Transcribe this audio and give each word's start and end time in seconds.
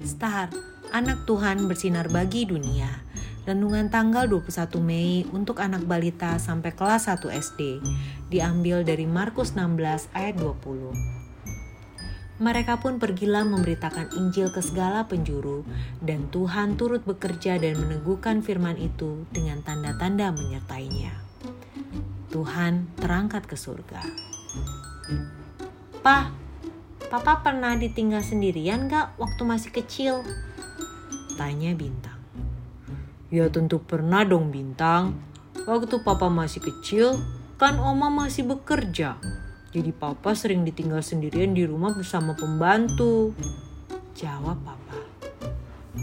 Star, 0.00 0.48
anak 0.96 1.28
Tuhan 1.28 1.68
bersinar 1.68 2.08
bagi 2.08 2.48
dunia. 2.48 2.88
Renungan 3.44 3.92
tanggal 3.92 4.24
21 4.24 4.80
Mei 4.80 5.28
untuk 5.28 5.60
anak 5.60 5.84
balita 5.84 6.40
sampai 6.40 6.72
kelas 6.72 7.12
1 7.12 7.28
SD. 7.28 7.84
Diambil 8.32 8.80
dari 8.80 9.04
Markus 9.04 9.52
16 9.52 10.08
ayat 10.16 10.40
20. 10.40 12.40
Mereka 12.40 12.80
pun 12.80 12.96
pergilah 12.96 13.44
memberitakan 13.44 14.16
Injil 14.16 14.48
ke 14.48 14.64
segala 14.64 15.04
penjuru, 15.04 15.68
dan 16.00 16.32
Tuhan 16.32 16.80
turut 16.80 17.04
bekerja 17.04 17.60
dan 17.60 17.76
meneguhkan 17.76 18.40
firman 18.40 18.80
itu 18.80 19.28
dengan 19.28 19.60
tanda-tanda 19.60 20.32
menyertainya. 20.32 21.12
Tuhan 22.32 22.88
terangkat 22.96 23.44
ke 23.44 23.60
surga. 23.60 24.00
Pah, 26.00 26.32
Papa 27.10 27.42
pernah 27.42 27.74
ditinggal 27.74 28.22
sendirian 28.22 28.86
gak 28.86 29.18
waktu 29.18 29.42
masih 29.42 29.74
kecil? 29.74 30.22
Tanya 31.34 31.74
Bintang. 31.74 32.22
Ya 33.34 33.50
tentu 33.50 33.82
pernah 33.82 34.22
dong 34.22 34.54
Bintang. 34.54 35.18
Waktu 35.66 36.06
Papa 36.06 36.30
masih 36.30 36.62
kecil, 36.62 37.18
kan 37.58 37.82
Oma 37.82 38.14
masih 38.14 38.46
bekerja. 38.46 39.18
Jadi 39.74 39.90
Papa 39.90 40.38
sering 40.38 40.62
ditinggal 40.62 41.02
sendirian 41.02 41.50
di 41.50 41.66
rumah 41.66 41.90
bersama 41.90 42.38
pembantu. 42.38 43.34
Jawab 44.14 44.62
Papa. 44.62 45.02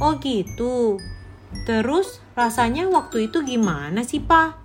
Oh 0.03 0.19
gitu. 0.19 0.99
Terus 1.63 2.19
rasanya 2.35 2.83
waktu 2.91 3.31
itu 3.31 3.47
gimana 3.47 4.03
sih, 4.03 4.19
Pak? 4.19 4.59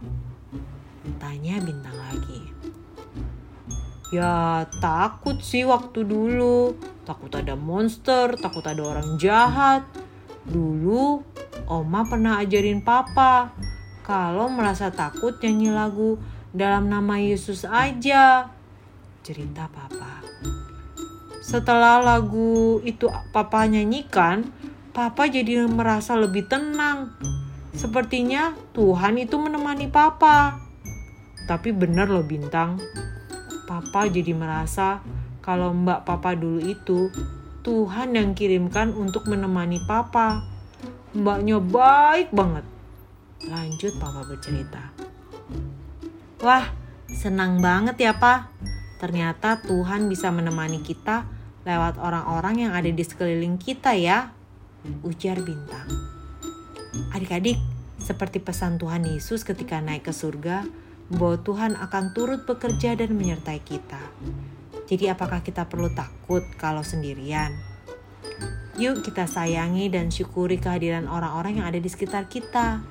Tanya 1.22 1.62
Bintang 1.62 1.94
lagi. 2.02 2.41
Ya 4.12 4.68
takut 4.84 5.40
sih 5.40 5.64
waktu 5.64 6.04
dulu. 6.04 6.76
Takut 7.08 7.32
ada 7.32 7.56
monster, 7.56 8.36
takut 8.36 8.62
ada 8.68 8.84
orang 8.84 9.16
jahat. 9.16 9.88
Dulu 10.44 11.24
Oma 11.64 12.04
pernah 12.04 12.36
ajarin 12.44 12.84
papa 12.84 13.56
kalau 14.04 14.52
merasa 14.52 14.92
takut 14.92 15.40
nyanyi 15.40 15.72
lagu 15.72 16.20
dalam 16.52 16.92
nama 16.92 17.16
Yesus 17.16 17.64
aja. 17.64 18.52
Cerita 19.24 19.72
papa. 19.72 20.20
Setelah 21.40 22.04
lagu 22.04 22.84
itu 22.84 23.08
papa 23.32 23.64
nyanyikan, 23.64 24.52
papa 24.92 25.24
jadi 25.24 25.64
merasa 25.64 26.18
lebih 26.20 26.44
tenang. 26.52 27.16
Sepertinya 27.72 28.52
Tuhan 28.76 29.16
itu 29.16 29.40
menemani 29.40 29.88
papa. 29.88 30.60
Tapi 31.48 31.72
benar 31.72 32.06
loh 32.12 32.22
bintang, 32.22 32.78
Papa 33.72 34.04
jadi 34.04 34.36
merasa 34.36 35.00
kalau 35.40 35.72
Mbak 35.72 36.04
Papa 36.04 36.36
dulu 36.36 36.60
itu 36.60 37.08
Tuhan 37.64 38.12
yang 38.12 38.36
kirimkan 38.36 38.92
untuk 38.92 39.24
menemani 39.32 39.80
Papa. 39.88 40.44
Mbaknya 41.16 41.56
baik 41.56 42.36
banget. 42.36 42.68
Lanjut 43.48 43.96
Papa 43.96 44.28
bercerita. 44.28 44.92
Wah, 46.44 46.68
senang 47.08 47.64
banget 47.64 47.96
ya 47.96 48.12
Pak. 48.12 48.52
Ternyata 49.00 49.64
Tuhan 49.64 50.12
bisa 50.12 50.28
menemani 50.28 50.84
kita 50.84 51.24
lewat 51.64 51.96
orang-orang 51.96 52.68
yang 52.68 52.72
ada 52.76 52.92
di 52.92 53.00
sekeliling 53.00 53.56
kita 53.56 53.96
ya. 53.96 54.36
Ujar 55.00 55.40
Bintang. 55.40 55.88
Adik-adik, 57.16 57.56
seperti 57.96 58.36
pesan 58.36 58.76
Tuhan 58.76 59.08
Yesus 59.08 59.48
ketika 59.48 59.80
naik 59.80 60.04
ke 60.04 60.12
surga, 60.12 60.68
bahwa 61.10 61.40
Tuhan 61.40 61.74
akan 61.74 62.04
turut 62.14 62.46
bekerja 62.46 62.94
dan 62.94 63.16
menyertai 63.16 63.58
kita. 63.64 64.00
Jadi 64.86 65.08
apakah 65.08 65.40
kita 65.40 65.66
perlu 65.66 65.88
takut 65.96 66.44
kalau 66.60 66.84
sendirian? 66.84 67.54
Yuk 68.76 69.04
kita 69.04 69.28
sayangi 69.28 69.92
dan 69.92 70.08
syukuri 70.08 70.56
kehadiran 70.56 71.04
orang-orang 71.08 71.60
yang 71.60 71.66
ada 71.68 71.80
di 71.80 71.88
sekitar 71.88 72.28
kita. 72.28 72.84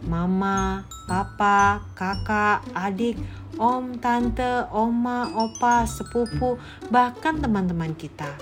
Mama, 0.00 0.88
papa, 1.04 1.84
kakak, 1.92 2.64
adik, 2.72 3.20
om, 3.60 4.00
tante, 4.00 4.64
oma, 4.72 5.28
opa, 5.36 5.84
sepupu, 5.84 6.56
bahkan 6.88 7.36
teman-teman 7.36 7.92
kita. 7.92 8.32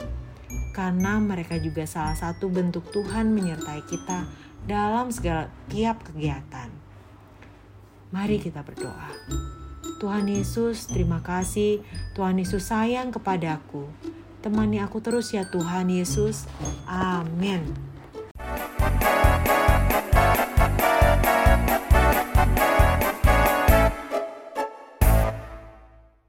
Karena 0.70 1.18
mereka 1.18 1.58
juga 1.58 1.82
salah 1.88 2.14
satu 2.14 2.46
bentuk 2.46 2.86
Tuhan 2.94 3.34
menyertai 3.34 3.82
kita 3.82 4.30
dalam 4.68 5.10
segala 5.10 5.50
tiap 5.66 6.06
kegiatan. 6.06 6.87
Mari 8.08 8.40
kita 8.40 8.64
berdoa. 8.64 9.12
Tuhan 9.98 10.30
Yesus, 10.30 10.86
terima 10.88 11.20
kasih. 11.20 11.82
Tuhan 12.14 12.38
Yesus 12.40 12.70
sayang 12.70 13.12
kepadaku. 13.12 13.84
Temani 14.38 14.78
aku 14.78 15.02
terus 15.02 15.34
ya 15.34 15.44
Tuhan 15.50 15.90
Yesus. 15.90 16.46
Amin. 16.86 17.66